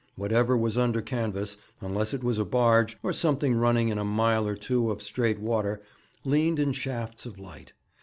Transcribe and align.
Whatever 0.15 0.57
was 0.57 0.79
under 0.79 0.99
canvas, 0.99 1.57
unless 1.79 2.11
it 2.11 2.23
was 2.23 2.39
a 2.39 2.43
barge, 2.43 2.97
or 3.03 3.13
something 3.13 3.53
running 3.53 3.89
in 3.89 3.99
a 3.99 4.03
mile 4.03 4.47
or 4.47 4.55
two 4.55 4.89
of 4.89 4.99
straight 4.99 5.39
water, 5.39 5.79
leaned 6.25 6.57
in 6.57 6.71
shafts 6.71 7.27
of 7.27 7.37
light. 7.37 7.73